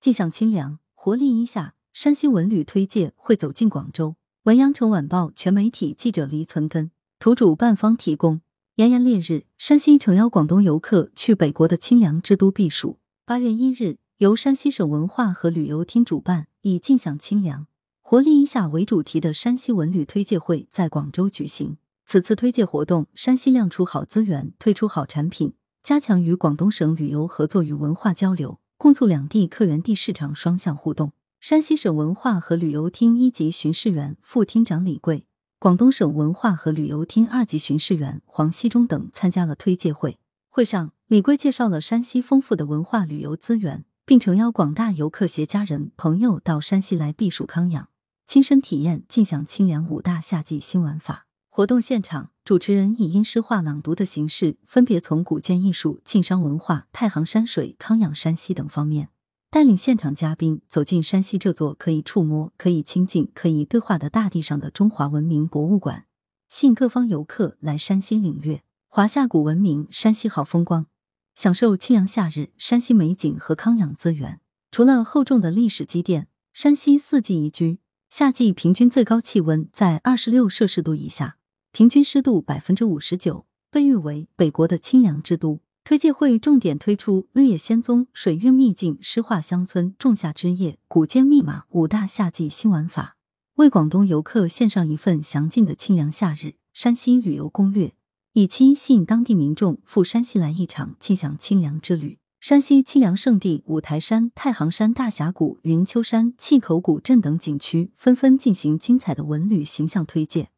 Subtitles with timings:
[0.00, 1.74] 尽享清凉，活力一下。
[1.92, 4.14] 山西文旅推介会走进广州。
[4.44, 8.40] 文阳城晚报全媒体记者黎存根，图主办方提供。
[8.76, 12.98] 炎炎烈日，山西诚邀广东游客去北国的清凉之都避暑。
[13.24, 17.66] 八月一日，由山西省文化和旅游厅主办，以“尽享清凉，
[18.00, 21.76] 活力一下”为主题的山西文旅推介会在广州举行。
[22.06, 31.12] 此次推介活动，山西亮出好资源，推出好产品，加强与广东省旅游合作与文化交流，共促两地客源地市场双向互动。
[31.40, 35.26] 山西省文化和旅游厅一级巡视员、副厅长李贵。
[35.58, 40.18] 广东省文化和旅游厅二级巡视员黄希忠等参加了推介会。
[40.48, 47.88] 会上，李贵介绍了山西丰富的文化旅游资源，并诚邀广大游客携家人朋友到山西来避暑康养，
[48.26, 51.27] 亲身体验尽享清凉五大夏季新玩法。
[51.58, 59.08] 活动现场，主持人以音诗画朗读的形式，分别从古建艺术、晋商文化、太行山水、康养山西等方面。
[59.50, 66.04] 带领现场嘉宾走进山西这座可以触摸、可以亲近、可以对话的大地上的中华文明博物馆，
[66.48, 70.86] 吸引各方游客来山西领略华夏古文明、山西好风光，
[71.34, 74.40] 享受清凉夏日、山西美景和康养资源。
[74.70, 81.37] 除了厚重的历史积淀，山西四季宜居，夏季平均最高气温在二十六摄氏度以下，
[81.78, 85.60] 平均湿度百分之五十九，被誉为北国的清凉之都。
[85.84, 93.16] 推介会重点推出绿野仙踪、水韵秘境、诗画乡村、仲夏之夜、古建密码五大夏季新玩法，
[93.58, 97.94] 为广东游客献上一份详尽的清凉夏日山西旅游攻略，
[98.32, 102.18] 以期吸引当地民众赴山西来一场尽享清凉之旅。
[102.40, 110.50] 山西清凉圣地五台山、太行山、大峡谷、云丘山、碛口古镇等景区纷纷进行精彩的文旅形象推荐，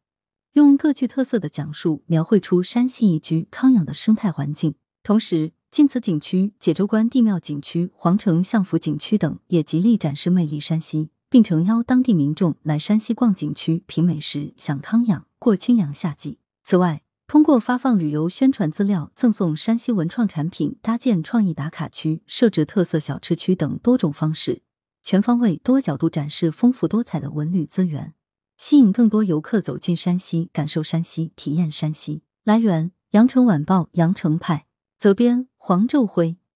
[0.53, 4.75] 用各具特色的讲述描绘出山西宜居康养的生态环境。
[5.01, 16.39] 同时，晋祠景区、解州关帝庙景区、皇城相府景区等也极力展示魅力山西，并诚邀当地民众来山西逛景区、品美食、享康养、过清凉夏季。
[16.65, 24.63] 此外，通过发放旅游宣传资料、赠送山西文创产品、搭建创意打卡区、设置特色小吃区等多种方式，
[25.01, 28.13] 全方位、多角度展示丰富多彩的文旅资源，
[28.61, 32.21] 吸引更多游客走进山西，感受山西，体验山西。
[32.43, 34.67] 来源：羊城晚报·羊城派。
[34.99, 36.37] 责编：黄昼辉。